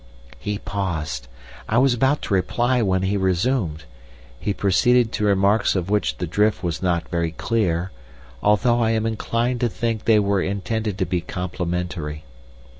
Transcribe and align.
"He 0.39 0.57
paused. 0.57 1.27
I 1.69 1.77
was 1.77 1.93
about 1.93 2.23
to 2.23 2.33
reply 2.33 2.81
when 2.81 3.03
he 3.03 3.17
resumed. 3.17 3.83
He 4.39 4.51
proceeded 4.51 5.11
to 5.11 5.25
remarks 5.25 5.75
of 5.75 5.91
which 5.91 6.17
the 6.17 6.25
drift 6.25 6.63
was 6.63 6.81
not 6.81 7.09
very 7.09 7.33
clear, 7.33 7.91
though 8.41 8.81
I 8.81 8.89
am 8.97 9.05
inclined 9.05 9.59
to 9.61 9.69
think 9.69 10.05
they 10.05 10.17
were 10.17 10.41
intended 10.41 10.97
to 10.97 11.05
be 11.05 11.21
complimentary. 11.21 12.23